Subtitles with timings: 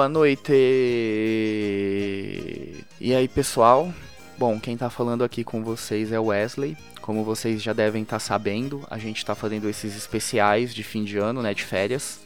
[0.00, 0.50] Boa noite!
[2.98, 3.92] E aí, pessoal?
[4.38, 6.74] Bom, quem tá falando aqui com vocês é o Wesley.
[7.02, 11.04] Como vocês já devem estar tá sabendo, a gente está fazendo esses especiais de fim
[11.04, 12.18] de ano, né, de férias.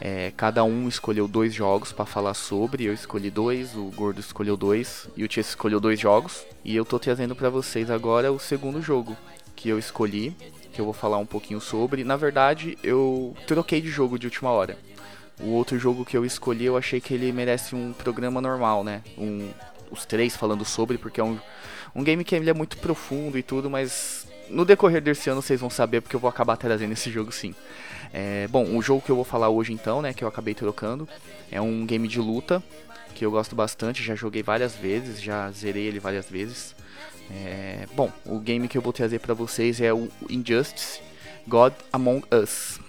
[0.00, 2.84] É, cada um escolheu dois jogos para falar sobre.
[2.84, 6.46] Eu escolhi dois, o Gordo escolheu dois e o Tia escolheu dois jogos.
[6.64, 9.16] E eu tô trazendo para vocês agora o segundo jogo
[9.56, 10.36] que eu escolhi,
[10.72, 12.04] que eu vou falar um pouquinho sobre.
[12.04, 14.78] Na verdade, eu troquei de jogo de última hora.
[15.40, 19.02] O outro jogo que eu escolhi, eu achei que ele merece um programa normal, né?
[19.16, 19.48] Um,
[19.90, 21.38] os três falando sobre, porque é um,
[21.94, 25.60] um game que ele é muito profundo e tudo, mas no decorrer desse ano vocês
[25.60, 27.54] vão saber, porque eu vou acabar trazendo esse jogo sim.
[28.12, 31.08] É, bom, o jogo que eu vou falar hoje então, né, que eu acabei trocando,
[31.50, 32.62] é um game de luta,
[33.14, 36.74] que eu gosto bastante, já joguei várias vezes, já zerei ele várias vezes.
[37.30, 41.00] É, bom, o game que eu vou trazer para vocês é o Injustice
[41.46, 42.80] God Among Us.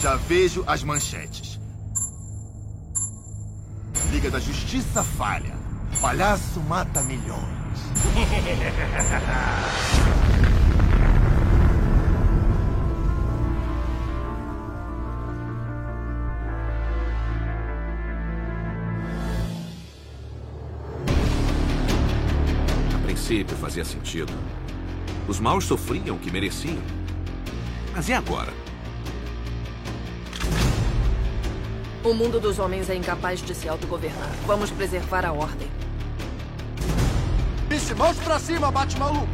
[0.00, 1.60] Já vejo as manchetes.
[4.10, 5.54] Liga da Justiça falha.
[6.00, 7.40] Palhaço mata milhões.
[22.94, 24.32] A princípio fazia sentido.
[25.28, 26.82] Os maus sofriam o que mereciam.
[27.94, 28.69] Mas e agora?
[32.02, 34.30] O mundo dos homens é incapaz de se autogovernar.
[34.46, 35.68] Vamos preservar a ordem.
[37.68, 39.28] Vixe, mãos pra cima, bate maluco!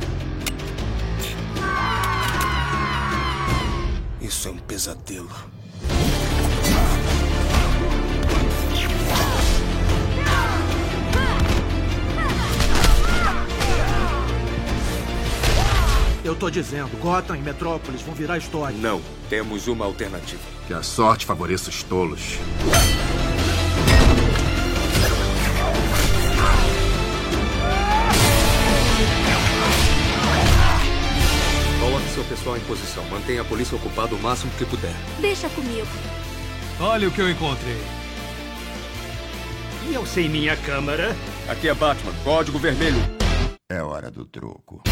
[4.20, 5.30] Isso é um pesadelo.
[16.24, 18.76] Eu tô dizendo, Gotham e Metrópolis vão virar história.
[18.76, 19.00] Não,
[19.30, 20.55] temos uma alternativa.
[20.66, 22.38] Que a sorte favoreça os tolos.
[31.78, 33.04] Coloque seu pessoal em posição.
[33.04, 34.94] Mantenha a polícia ocupada o máximo que puder.
[35.20, 35.86] Deixa comigo.
[36.80, 37.80] Olha o que eu encontrei.
[39.88, 41.14] E eu sem minha câmera?
[41.48, 42.98] Aqui é Batman, código vermelho.
[43.70, 44.82] É hora do troco.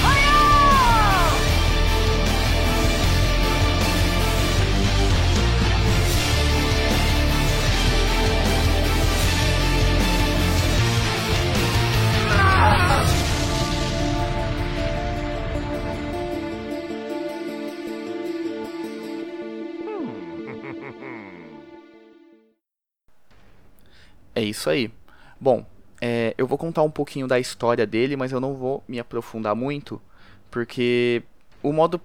[24.35, 24.91] É isso aí.
[25.41, 25.65] Bom,
[26.01, 29.55] é, eu vou contar um pouquinho da história dele, mas eu não vou me aprofundar
[29.55, 30.01] muito,
[30.51, 31.23] porque
[31.63, 32.01] o modo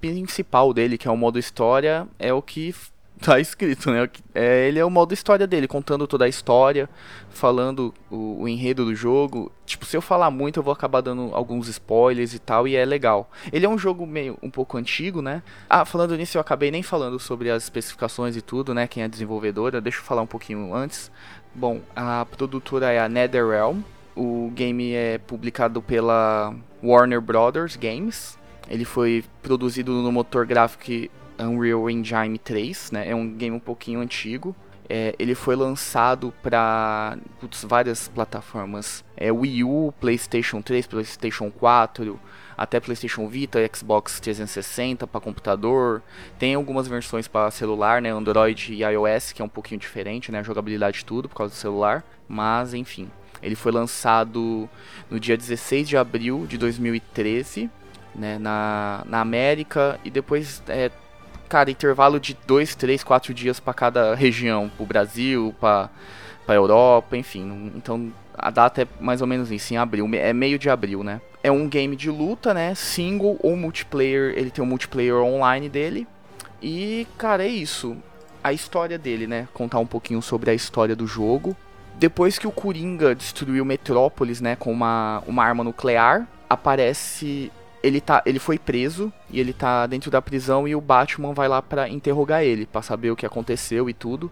[0.00, 2.74] principal dele, que é o modo história, é o que
[3.20, 4.08] tá escrito, né?
[4.34, 6.88] É, ele é o modo história dele, contando toda a história,
[7.30, 9.50] falando o, o, enredo do jogo.
[9.64, 12.84] Tipo, se eu falar muito, eu vou acabar dando alguns spoilers e tal, e é
[12.84, 13.30] legal.
[13.52, 15.42] Ele é um jogo meio um pouco antigo, né?
[15.68, 18.86] Ah, falando nisso, eu acabei nem falando sobre as especificações e tudo, né?
[18.86, 21.10] Quem é desenvolvedora, deixa eu falar um pouquinho antes.
[21.54, 23.80] Bom, a produtora é a NetherRealm.
[24.14, 28.38] O game é publicado pela Warner Brothers Games.
[28.68, 33.10] Ele foi produzido no motor gráfico Unreal Engine 3, né?
[33.10, 34.54] É um game um pouquinho antigo.
[34.88, 37.18] É, ele foi lançado para
[37.64, 39.04] várias plataformas.
[39.16, 42.18] É Wii U, PlayStation 3, PlayStation 4,
[42.56, 46.02] até PlayStation Vita, Xbox 360 para computador.
[46.38, 50.38] Tem algumas versões para celular, né, Android e iOS, que é um pouquinho diferente, né,
[50.38, 53.10] a jogabilidade tudo por causa do celular, mas enfim.
[53.42, 54.68] Ele foi lançado
[55.10, 57.68] no dia 16 de abril de 2013,
[58.14, 60.90] né, na, na América e depois é,
[61.48, 65.88] cara, intervalo de 2, 3, 4 dias para cada região, pro Brasil, para
[66.46, 67.72] para Europa, enfim.
[67.74, 71.20] Então a data é mais ou menos isso, em abril, é meio de abril, né?
[71.42, 72.72] É um game de luta, né?
[72.74, 76.06] Single ou multiplayer, ele tem um multiplayer online dele.
[76.62, 77.96] E, cara, é isso.
[78.44, 79.48] A história dele, né?
[79.52, 81.56] Contar um pouquinho sobre a história do jogo.
[81.98, 87.50] depois que o Coringa destruiu Metrópolis, né, com uma, uma arma nuclear, aparece
[87.82, 91.48] ele tá ele foi preso e ele tá dentro da prisão e o Batman vai
[91.48, 94.30] lá para interrogar ele, para saber o que aconteceu e tudo.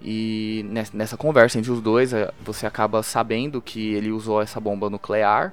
[0.00, 4.88] E nessa conversa entre os dois, é, você acaba sabendo que ele usou essa bomba
[4.88, 5.52] nuclear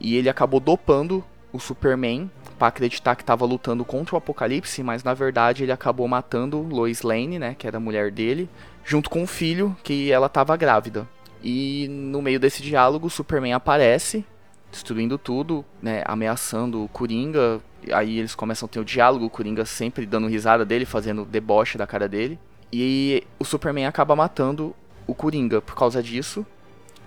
[0.00, 5.04] e ele acabou dopando o Superman para acreditar que estava lutando contra o Apocalipse, mas
[5.04, 8.48] na verdade ele acabou matando Lois Lane, né, que era a mulher dele,
[8.84, 11.06] junto com o filho que ela estava grávida.
[11.42, 14.24] E no meio desse diálogo, o Superman aparece,
[14.70, 17.60] destruindo tudo, né, ameaçando o Coringa.
[17.92, 21.78] Aí eles começam a ter o diálogo, o Coringa sempre dando risada dele, fazendo deboche
[21.78, 22.38] da cara dele.
[22.72, 24.74] E o Superman acaba matando
[25.06, 26.46] o Coringa por causa disso,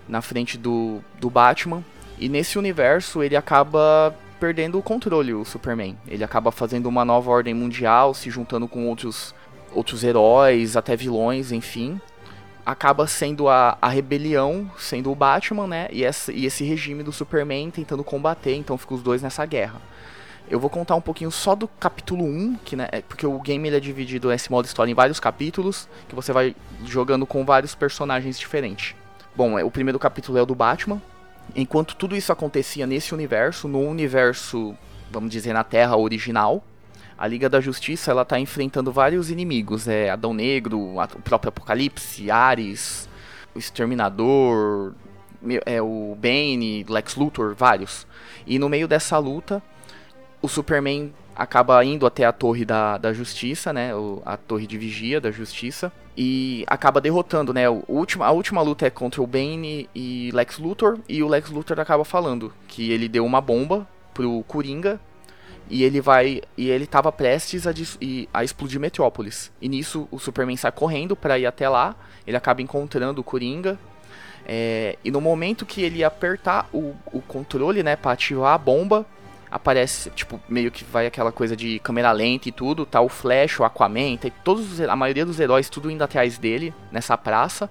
[0.08, 1.84] na frente do, do Batman.
[2.18, 5.96] E nesse universo ele acaba perdendo o controle, o Superman.
[6.06, 9.32] Ele acaba fazendo uma nova ordem mundial, se juntando com outros,
[9.72, 12.00] outros heróis, até vilões, enfim.
[12.64, 15.88] Acaba sendo a, a rebelião, sendo o Batman, né?
[15.90, 19.80] E, essa, e esse regime do Superman tentando combater, então ficam os dois nessa guerra.
[20.48, 23.68] Eu vou contar um pouquinho só do capítulo 1, que, né, é, porque o game
[23.68, 26.54] ele é dividido esse modo história em vários capítulos, que você vai
[26.84, 28.94] jogando com vários personagens diferentes.
[29.34, 31.00] Bom, é, o primeiro capítulo é o do Batman.
[31.56, 34.76] Enquanto tudo isso acontecia nesse universo, no universo,
[35.10, 36.62] vamos dizer, na Terra original,
[37.16, 42.30] a Liga da Justiça ela tá enfrentando vários inimigos, é Adão Negro, o próprio Apocalipse,
[42.30, 43.08] Ares,
[43.54, 44.94] o Exterminador,
[45.66, 48.06] é o Bane, Lex Luthor, vários.
[48.46, 49.62] E no meio dessa luta,
[50.40, 53.90] o Superman acaba indo até a torre da, da justiça, né?
[54.24, 55.92] A torre de vigia da justiça.
[56.16, 57.68] E acaba derrotando, né?
[57.68, 60.98] O, última, a última luta é contra o Bane e Lex Luthor.
[61.08, 65.00] E o Lex Luthor acaba falando que ele deu uma bomba pro Coringa.
[65.72, 66.42] E ele vai.
[66.54, 67.72] E ele tava prestes a,
[68.34, 69.50] a explodir Metrópolis.
[69.58, 71.96] E nisso o Superman sai correndo para ir até lá.
[72.26, 73.78] Ele acaba encontrando o Coringa.
[74.44, 79.06] É, e no momento que ele apertar o, o controle, né, pra ativar a bomba,
[79.50, 83.60] aparece, tipo, meio que vai aquela coisa de câmera lenta e tudo, tá o Flash,
[83.60, 87.70] o Aquaman, tem todos a maioria dos heróis tudo indo atrás dele nessa praça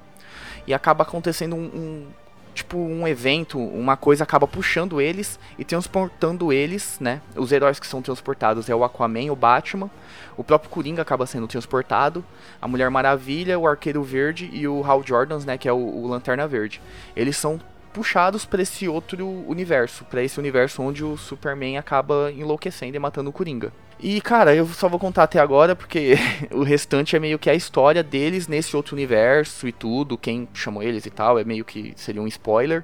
[0.66, 2.08] e acaba acontecendo um, um
[2.54, 7.22] tipo um evento, uma coisa acaba puxando eles e transportando eles, né?
[7.36, 9.90] Os heróis que são transportados é o Aquaman, o Batman,
[10.38, 12.24] o próprio Coringa acaba sendo transportado,
[12.62, 16.08] a Mulher Maravilha, o Arqueiro Verde e o Hal Jordans, né, que é o, o
[16.08, 16.82] Lanterna Verde.
[17.16, 17.60] Eles são
[17.94, 23.30] puxados para esse outro universo, para esse universo onde o Superman acaba enlouquecendo e matando
[23.30, 23.72] o Coringa.
[24.04, 26.16] E cara, eu só vou contar até agora porque
[26.52, 30.82] o restante é meio que a história deles nesse outro universo e tudo, quem chamou
[30.82, 32.84] eles e tal, é meio que seria um spoiler.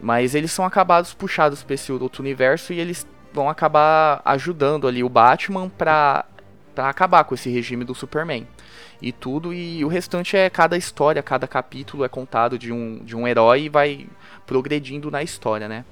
[0.00, 5.02] Mas eles são acabados puxados para esse outro universo e eles vão acabar ajudando ali
[5.02, 6.24] o Batman pra,
[6.72, 8.46] pra acabar com esse regime do Superman
[9.02, 9.52] e tudo.
[9.52, 13.62] E o restante é cada história, cada capítulo é contado de um, de um herói
[13.62, 14.06] e vai
[14.46, 15.84] progredindo na história, né?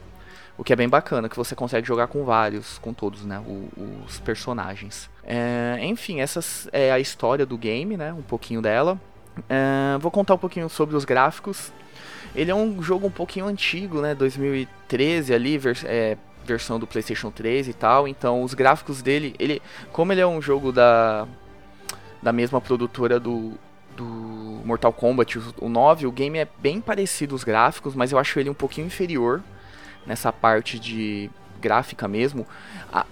[0.59, 3.39] O que é bem bacana, que você consegue jogar com vários, com todos, né?
[3.47, 3.69] O,
[4.07, 5.11] os personagens.
[5.23, 6.41] É, enfim, essa
[6.73, 8.13] é a história do game, né?
[8.13, 8.99] Um pouquinho dela.
[9.49, 11.73] É, vou contar um pouquinho sobre os gráficos.
[12.35, 14.15] Ele é um jogo um pouquinho antigo, né?
[14.15, 18.09] 2013 ali, vers é, versão do PlayStation 3 e tal.
[18.09, 19.61] Então, os gráficos dele, ele,
[19.93, 21.27] como ele é um jogo da
[22.23, 23.53] da mesma produtora do,
[23.97, 24.05] do
[24.65, 28.51] Mortal Kombat, o 9, o game é bem parecido os gráficos, mas eu acho ele
[28.51, 29.43] um pouquinho inferior
[30.07, 32.47] nessa parte de gráfica mesmo.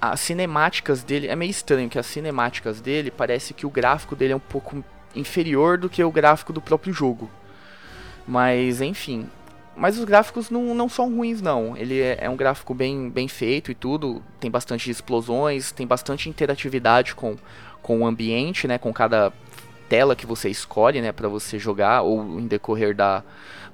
[0.01, 4.33] As cinemáticas dele é meio estranho que as cinemáticas dele parece que o gráfico dele
[4.33, 4.85] é um pouco
[5.15, 7.31] inferior do que o gráfico do próprio jogo.
[8.27, 9.29] Mas enfim,
[9.77, 11.77] mas os gráficos não, não são ruins não.
[11.77, 14.23] Ele é, é, um gráfico bem, bem feito e tudo.
[14.39, 17.37] Tem bastante explosões, tem bastante interatividade com
[17.85, 19.31] com o ambiente, né, com cada
[19.91, 23.23] tela que você escolhe, né, para você jogar ou em decorrer da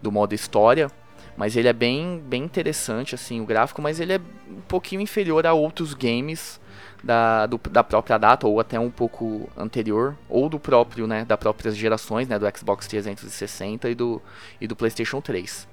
[0.03, 0.91] do modo história.
[1.37, 4.21] Mas ele é bem bem interessante assim o gráfico, mas ele é
[4.51, 6.61] um pouquinho inferior a outros games
[7.03, 11.37] da, do, da própria data ou até um pouco anterior ou do próprio, né, da
[11.37, 14.21] próprias gerações, né, do Xbox 360 e do
[14.61, 15.69] e do PlayStation 3.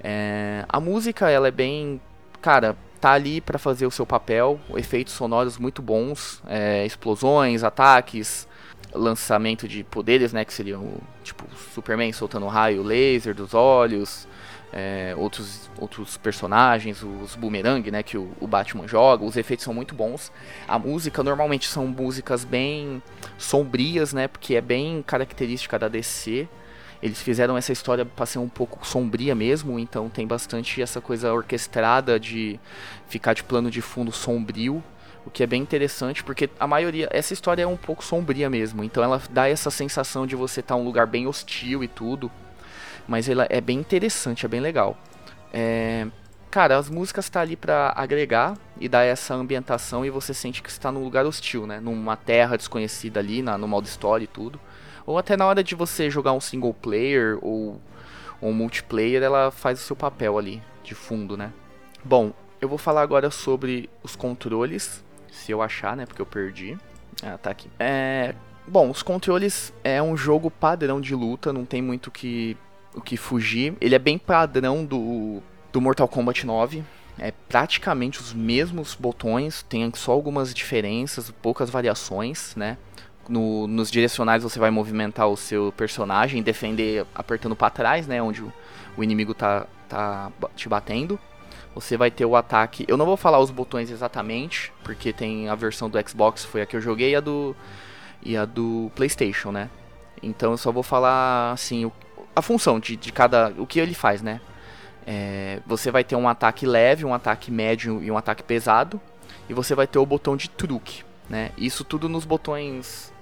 [0.00, 2.00] É, a música ela é bem,
[2.40, 8.46] cara, tá ali para fazer o seu papel, efeitos sonoros muito bons, é, explosões, ataques,
[8.92, 14.28] lançamento de poderes, né, que seriam tipo Superman soltando raio laser dos olhos,
[14.72, 19.72] é, outros, outros personagens, os boomerang, né, que o, o, Batman joga, os efeitos são
[19.72, 20.30] muito bons.
[20.66, 23.02] A música normalmente são músicas bem
[23.36, 26.48] sombrias, né, porque é bem característica da DC.
[27.02, 31.32] Eles fizeram essa história para ser um pouco sombria mesmo, então tem bastante essa coisa
[31.32, 32.58] orquestrada de
[33.08, 34.82] ficar de plano de fundo sombrio,
[35.24, 38.82] o que é bem interessante porque a maioria, essa história é um pouco sombria mesmo,
[38.82, 42.30] então ela dá essa sensação de você estar tá um lugar bem hostil e tudo.
[43.08, 44.96] Mas ela é bem interessante, é bem legal.
[45.52, 46.06] É,
[46.50, 50.68] cara, as músicas tá ali para agregar e dar essa ambientação e você sente que
[50.68, 51.80] está num lugar hostil, né?
[51.80, 54.60] Numa terra desconhecida ali, na, no modo história e tudo.
[55.06, 57.80] Ou até na hora de você jogar um single player ou
[58.42, 61.50] um multiplayer, ela faz o seu papel ali de fundo, né?
[62.04, 66.04] Bom, eu vou falar agora sobre os controles, se eu achar, né?
[66.04, 66.76] Porque eu perdi.
[67.22, 67.70] Ah, tá aqui.
[67.78, 68.34] É,
[68.66, 72.56] bom, os controles é um jogo padrão de luta, não tem muito que,
[72.98, 73.74] o que fugir.
[73.80, 76.84] Ele é bem padrão do, do Mortal Kombat 9.
[77.18, 82.76] É praticamente os mesmos botões, tem só algumas diferenças, poucas variações, né?
[83.28, 88.22] No, nos direcionais você vai movimentar o seu personagem, defender apertando para trás, né?
[88.22, 88.52] Onde o,
[88.96, 91.18] o inimigo tá, tá te batendo.
[91.74, 92.84] Você vai ter o ataque.
[92.88, 96.66] Eu não vou falar os botões exatamente, porque tem a versão do Xbox, foi a
[96.66, 97.54] que eu joguei, e a do,
[98.22, 99.68] e a do PlayStation, né?
[100.22, 101.92] Então eu só vou falar assim o,
[102.38, 103.52] a função de, de cada.
[103.58, 104.40] o que ele faz, né?
[105.06, 109.00] É, você vai ter um ataque leve, um ataque médio e um ataque pesado.
[109.48, 111.50] E você vai ter o botão de truque, né?
[111.56, 113.12] Isso tudo nos botões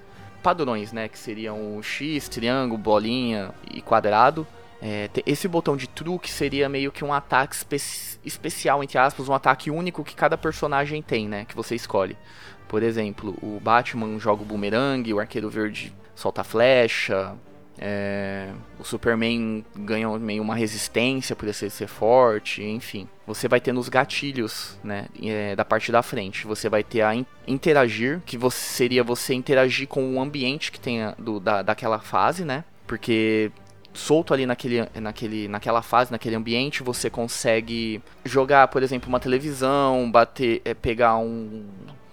[0.43, 1.07] padrões, né?
[1.07, 4.45] Que seriam o X, triângulo, bolinha e quadrado.
[4.81, 7.77] É, esse botão de truque seria meio que um ataque espe
[8.23, 11.45] especial, entre aspas, um ataque único que cada personagem tem, né?
[11.45, 12.17] Que você escolhe.
[12.67, 17.35] Por exemplo, o Batman joga o boomerang, o Arqueiro Verde solta flecha,
[17.79, 23.07] é, o Superman ganha meio uma resistência por esse ser forte, enfim.
[23.25, 26.47] Você vai ter nos gatilhos, né, é, da parte da frente.
[26.47, 30.79] Você vai ter a in interagir, que você, seria você interagir com o ambiente que
[30.79, 32.63] tem a, do, da, daquela fase, né?
[32.85, 33.51] Porque
[33.93, 40.09] solto ali naquele, naquele, naquela fase, naquele ambiente, você consegue jogar, por exemplo, uma televisão,
[40.09, 41.65] bater, é, pegar um,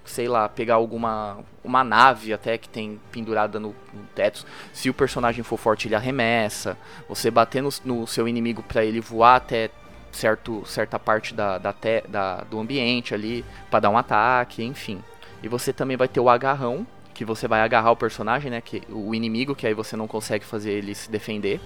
[0.04, 4.44] sei lá, pegar alguma uma nave até que tem pendurada no, no teto.
[4.72, 6.76] Se o personagem for forte, ele arremessa.
[7.08, 9.70] Você bater no, no seu inimigo para ele voar até
[10.12, 15.02] certo, certa parte da, da, te, da do ambiente ali para dar um ataque, enfim.
[15.42, 18.82] E você também vai ter o agarrão, que você vai agarrar o personagem, né, que
[18.88, 21.60] o inimigo, que aí você não consegue fazer ele se defender.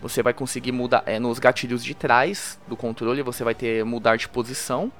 [0.00, 4.16] Você vai conseguir mudar é, nos gatilhos de trás do controle, você vai ter mudar
[4.16, 4.92] de posição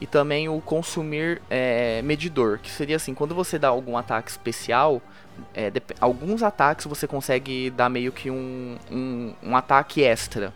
[0.00, 5.00] e também o consumir é, medidor, que seria assim, quando você dá algum ataque especial,
[5.54, 10.52] é, alguns ataques você consegue dar meio que um, um, um, ataque extra.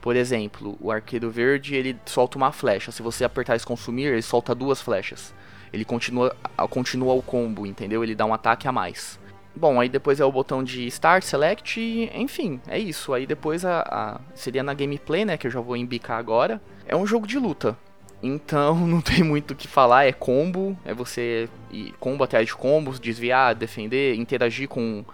[0.00, 2.92] Por exemplo, o arqueiro verde ele solta uma flecha.
[2.92, 5.34] Se você apertar esse consumir, ele solta duas flechas
[5.72, 6.34] ele continua,
[6.68, 8.02] continua o combo, entendeu?
[8.02, 9.18] Ele dá um ataque a mais.
[9.54, 11.80] Bom, aí depois é o botão de Start, Select,
[12.14, 13.12] enfim, é isso.
[13.12, 16.60] Aí depois a, a, seria na gameplay, né, que eu já vou embicar agora.
[16.86, 17.76] É um jogo de luta,
[18.22, 22.54] então não tem muito o que falar, é combo, é você ir combo atrás de
[22.54, 25.04] combos, desviar, defender, interagir com,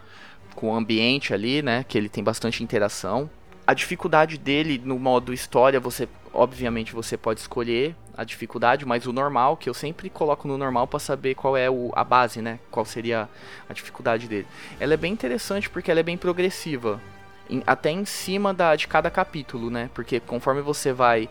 [0.55, 3.29] com o ambiente ali, né, que ele tem bastante interação.
[3.67, 9.13] A dificuldade dele no modo história, você obviamente você pode escolher a dificuldade, mas o
[9.13, 12.59] normal, que eu sempre coloco no normal para saber qual é o, a base, né?
[12.71, 13.29] Qual seria
[13.69, 14.47] a dificuldade dele.
[14.79, 17.01] Ela é bem interessante porque ela é bem progressiva.
[17.49, 19.91] Em, até em cima da, de cada capítulo, né?
[19.95, 21.29] Porque conforme você vai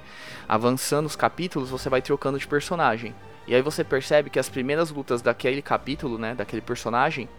[0.48, 3.14] avançando os capítulos, você vai trocando de personagem.
[3.48, 6.34] E aí você percebe que as primeiras lutas daquele capítulo, né?
[6.34, 7.30] Daquele personagem,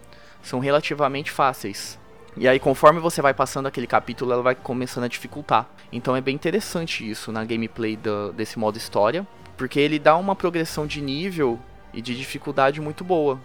[0.41, 1.99] são relativamente fáceis.
[2.39, 5.67] E aí, conforme você vai passando aquele capítulo, ela vai começando a dificultar.
[5.91, 9.25] Então é bem interessante isso na gameplay do, desse modo história,
[9.57, 11.59] porque ele dá uma progressão de nível
[11.93, 13.39] e de dificuldade muito boa.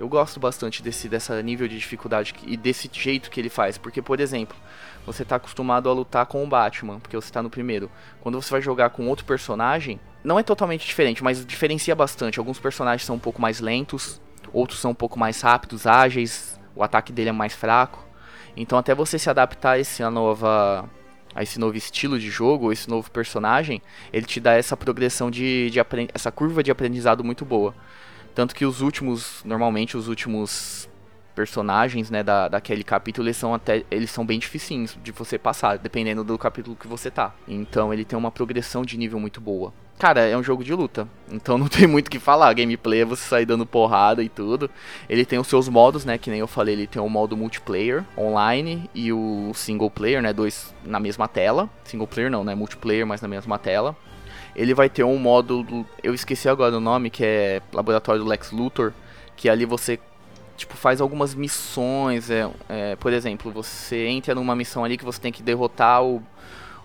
[0.00, 4.00] Eu gosto bastante desse dessa nível de dificuldade e desse jeito que ele faz, porque
[4.00, 4.56] por exemplo,
[5.04, 7.90] você está acostumado a lutar com o Batman, porque você está no primeiro.
[8.22, 12.38] Quando você vai jogar com outro personagem, não é totalmente diferente, mas diferencia bastante.
[12.38, 14.18] Alguns personagens são um pouco mais lentos,
[14.54, 18.02] outros são um pouco mais rápidos, ágeis, o ataque dele é mais fraco.
[18.56, 20.88] Então até você se adaptar a essa nova
[21.34, 25.68] a esse novo estilo de jogo, esse novo personagem, ele te dá essa progressão de,
[25.68, 25.78] de
[26.14, 27.74] essa curva de aprendizado muito boa.
[28.40, 30.88] Tanto que os últimos, normalmente os últimos
[31.34, 35.76] personagens, né, da, daquele capítulo, eles são até eles são bem dificinhos de você passar,
[35.76, 37.34] dependendo do capítulo que você tá.
[37.46, 39.74] Então ele tem uma progressão de nível muito boa.
[39.98, 42.54] Cara, é um jogo de luta, então não tem muito o que falar.
[42.54, 44.70] Gameplay é você sair dando porrada e tudo.
[45.06, 46.16] Ele tem os seus modos, né?
[46.16, 50.32] Que nem eu falei, ele tem o modo multiplayer online e o single player, né?
[50.32, 51.68] Dois na mesma tela.
[51.84, 52.54] Single player não, né?
[52.54, 53.94] Multiplayer, mas na mesma tela.
[54.54, 58.50] Ele vai ter um modo, eu esqueci agora o nome, que é Laboratório do Lex
[58.50, 58.92] Luthor,
[59.36, 59.98] que ali você
[60.56, 62.30] tipo, faz algumas missões.
[62.30, 66.22] É, é, por exemplo, você entra numa missão ali que você tem que derrotar o,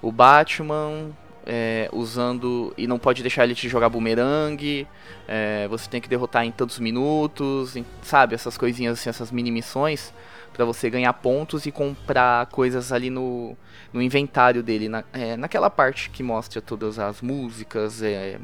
[0.01, 1.11] o Batman
[1.45, 4.87] é, usando e não pode deixar ele te jogar bumerangue.
[5.27, 8.33] É, você tem que derrotar em tantos minutos, em, sabe?
[8.33, 10.13] Essas coisinhas assim, essas mini missões
[10.55, 13.57] para você ganhar pontos e comprar coisas ali no,
[13.91, 18.39] no inventário dele, na, é, naquela parte que mostra todas as músicas, é,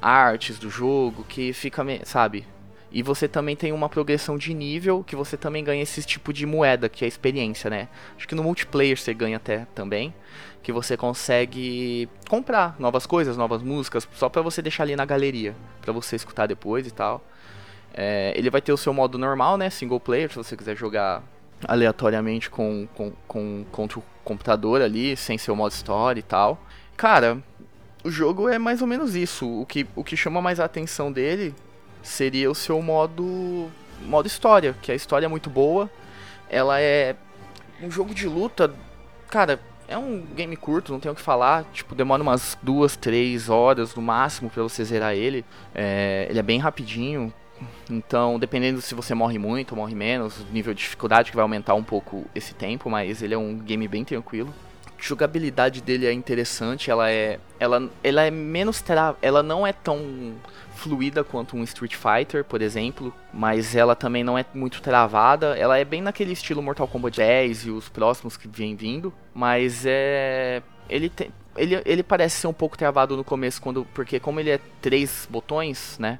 [0.00, 2.46] artes do jogo, que fica, sabe?
[2.92, 6.46] E você também tem uma progressão de nível que você também ganha esse tipo de
[6.46, 7.88] moeda, que é a experiência, né?
[8.16, 10.14] Acho que no multiplayer você ganha até também,
[10.62, 15.54] que você consegue comprar novas coisas, novas músicas, só para você deixar ali na galeria,
[15.80, 17.24] para você escutar depois e tal.
[17.92, 19.68] É, ele vai ter o seu modo normal, né?
[19.68, 21.24] Single player, se você quiser jogar
[21.66, 26.60] aleatoriamente com, com, com, contra o computador ali, sem ser o modo história e tal.
[26.96, 27.42] Cara,
[28.04, 29.48] o jogo é mais ou menos isso.
[29.60, 31.54] O que, o que chama mais a atenção dele
[32.02, 33.68] seria o seu modo
[34.04, 35.90] modo história, que a história é muito boa.
[36.48, 37.16] Ela é
[37.82, 38.72] um jogo de luta,
[39.28, 41.64] cara, é um game curto, não tenho o que falar.
[41.72, 45.44] Tipo, demora umas duas, três horas no máximo para você zerar ele.
[45.74, 47.32] É, ele é bem rapidinho.
[47.90, 51.74] Então, dependendo se você morre muito ou morre menos, nível de dificuldade que vai aumentar
[51.74, 54.52] um pouco esse tempo, mas ele é um game bem tranquilo.
[54.86, 59.72] A jogabilidade dele é interessante, ela é ela, ela é menos tra ela não é
[59.72, 60.34] tão
[60.74, 65.56] fluida quanto um Street Fighter, por exemplo, mas ela também não é muito travada.
[65.56, 69.84] Ela é bem naquele estilo Mortal Kombat 10 e os próximos que vem vindo, mas
[69.86, 74.38] é ele tem ele, ele parece ser um pouco travado no começo quando porque como
[74.38, 76.18] ele é três botões, né?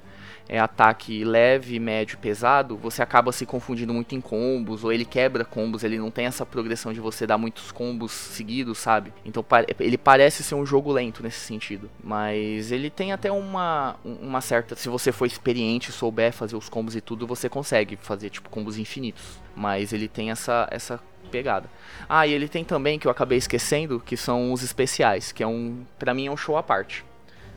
[0.49, 5.43] É, ataque leve, médio, pesado, você acaba se confundindo muito em combos, ou ele quebra
[5.43, 9.13] combos, ele não tem essa progressão de você dar muitos combos seguidos, sabe?
[9.25, 9.45] Então
[9.79, 14.75] ele parece ser um jogo lento nesse sentido, mas ele tem até uma, uma certa.
[14.75, 18.77] Se você for experiente, souber fazer os combos e tudo, você consegue fazer tipo combos
[18.77, 20.99] infinitos, mas ele tem essa, essa
[21.29, 21.69] pegada.
[22.07, 25.47] Ah, e ele tem também que eu acabei esquecendo, que são os especiais, que é
[25.47, 27.03] um, para mim é um show à parte.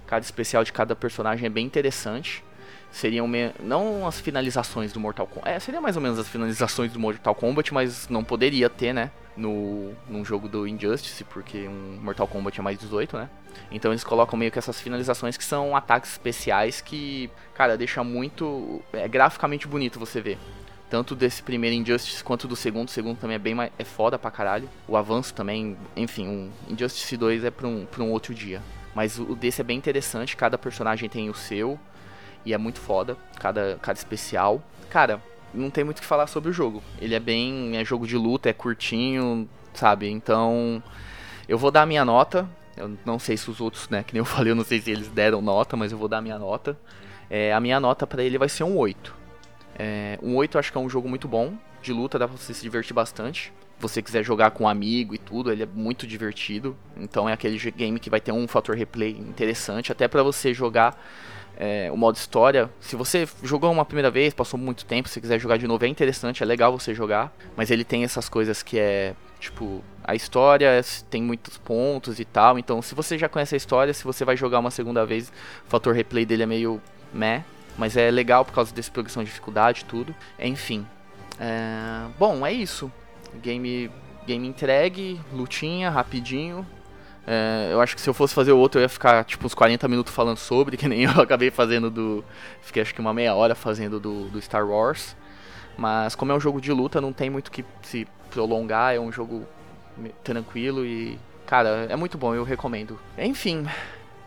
[0.07, 2.43] Cada especial de cada personagem é bem interessante
[2.90, 3.53] seriam me...
[3.61, 5.48] não as finalizações do Mortal Kombat.
[5.48, 9.11] É, seria mais ou menos as finalizações do Mortal Kombat, mas não poderia ter, né?
[9.37, 13.31] No num jogo do Injustice, porque um Mortal Kombat é mais 18, né?
[13.70, 18.83] Então eles colocam meio que essas finalizações que são ataques especiais que, cara, deixa muito
[18.92, 20.38] é graficamente bonito você ver.
[20.88, 22.88] Tanto desse primeiro Injustice quanto do segundo.
[22.88, 24.68] O segundo também é bem mais, é foda pra caralho.
[24.88, 28.61] O avanço também, enfim, um Injustice 2 é pra um, pra um outro dia.
[28.92, 31.79] Mas o desse é bem interessante, cada personagem tem o seu.
[32.44, 34.62] E é muito foda, cada, cada especial.
[34.88, 35.22] Cara,
[35.53, 36.83] não tem muito o que falar sobre o jogo.
[37.00, 37.76] Ele é bem.
[37.76, 40.09] É jogo de luta, é curtinho, sabe?
[40.09, 40.83] Então.
[41.48, 42.48] Eu vou dar a minha nota.
[42.76, 44.05] Eu não sei se os outros, né?
[44.05, 46.18] Que nem eu falei, eu não sei se eles deram nota, mas eu vou dar
[46.18, 46.79] a minha nota.
[47.29, 49.14] É, a minha nota para ele vai ser um 8.
[49.79, 51.55] É, um 8 eu acho que é um jogo muito bom.
[51.83, 53.53] De luta, dá pra você se divertir bastante.
[53.76, 56.76] Se você quiser jogar com um amigo e tudo, ele é muito divertido.
[56.96, 61.00] Então é aquele game que vai ter um fator replay interessante, até para você jogar
[61.62, 62.70] é, o modo história.
[62.81, 65.88] Se você jogou uma primeira vez, passou muito tempo, se quiser jogar de novo, é
[65.88, 67.31] interessante, é legal você jogar.
[67.55, 72.59] Mas ele tem essas coisas que é, tipo, a história tem muitos pontos e tal.
[72.59, 75.29] Então, se você já conhece a história, se você vai jogar uma segunda vez,
[75.66, 76.81] o fator replay dele é meio
[77.12, 77.44] meh.
[77.77, 80.16] Mas é legal por causa dessa progressão de dificuldade e tudo.
[80.38, 80.87] Enfim.
[81.38, 82.07] É...
[82.18, 82.90] Bom, é isso.
[83.42, 83.90] Game,
[84.27, 86.66] game entregue, lutinha, rapidinho.
[87.27, 89.55] É, eu acho que se eu fosse fazer o outro, eu ia ficar tipo uns
[89.55, 92.25] 40 minutos falando sobre, que nem eu acabei fazendo do.
[92.63, 95.17] Fiquei acho que uma meia hora fazendo do, do Star Wars.
[95.77, 99.13] Mas como é um jogo de luta, não tem muito que se prolongar, é um
[99.13, 99.47] jogo
[100.23, 101.19] tranquilo e.
[101.47, 102.99] Cara, é muito bom, eu recomendo.
[103.19, 103.67] Enfim,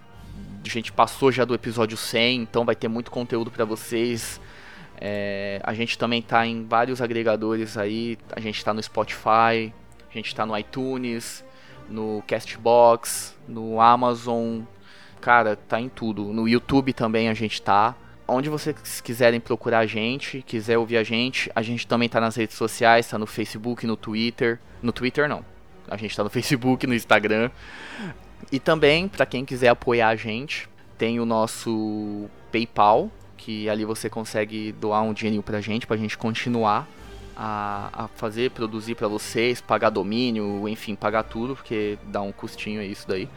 [0.64, 4.40] a gente passou já do episódio 100, então vai ter muito conteúdo para vocês.
[5.00, 8.16] É, a gente também tá em vários agregadores aí.
[8.34, 9.72] A gente tá no Spotify,
[10.08, 11.44] a gente tá no iTunes,
[11.88, 14.60] no Castbox, no Amazon.
[15.20, 16.32] Cara, tá em tudo.
[16.32, 17.96] No YouTube também a gente tá.
[18.26, 22.36] Onde vocês quiserem procurar a gente, quiser ouvir a gente, a gente também tá nas
[22.36, 24.60] redes sociais, tá no Facebook, no Twitter.
[24.80, 25.44] No Twitter não.
[25.88, 27.50] A gente tá no Facebook, no Instagram.
[28.50, 34.08] E também, para quem quiser apoiar a gente, tem o nosso PayPal, que ali você
[34.08, 36.88] consegue doar um dinheirinho pra gente, pra gente continuar
[37.36, 42.82] a, a fazer, produzir para vocês, pagar domínio, enfim, pagar tudo, porque dá um custinho
[42.82, 43.28] isso daí.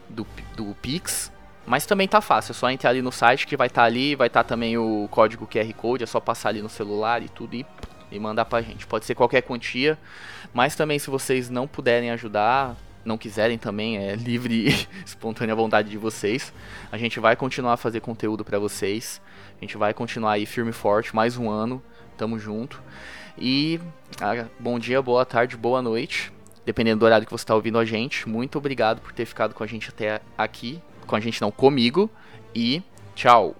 [0.09, 0.25] do,
[0.57, 1.33] do Pix.
[1.67, 4.15] Mas também tá fácil, é só entrar ali no site que vai estar tá ali,
[4.15, 7.29] vai estar tá também o código QR Code, é só passar ali no celular e
[7.29, 7.67] tudo e,
[8.13, 8.87] e mandar pra gente.
[8.87, 9.99] Pode ser qualquer quantia,
[10.53, 15.91] mas também se vocês não puderem ajudar, não quiserem também, é livre e espontânea vontade
[15.91, 16.53] de vocês.
[16.91, 19.21] A gente vai continuar a fazer conteúdo para vocês.
[19.59, 21.83] A gente vai continuar aí firme e forte, mais um ano.
[22.17, 22.83] Tamo junto.
[23.37, 23.81] E
[24.21, 26.33] ah, bom dia, boa tarde, boa noite.
[26.65, 28.29] Dependendo do horário que você está ouvindo a gente.
[28.29, 32.11] Muito obrigado por ter ficado com a gente até aqui com a gente não, comigo.
[32.55, 32.83] E
[33.15, 33.55] tchau.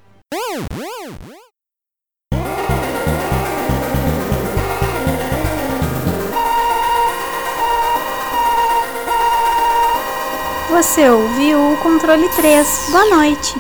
[10.85, 12.89] Você ouviu controle 3.
[12.91, 13.57] Boa noite.